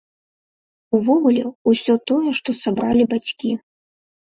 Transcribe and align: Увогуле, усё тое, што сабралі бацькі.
Увогуле, 0.99 1.43
усё 1.73 1.93
тое, 2.13 2.29
што 2.41 2.49
сабралі 2.63 3.03
бацькі. 3.15 3.57